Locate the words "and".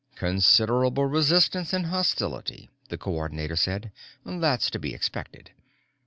1.73-1.85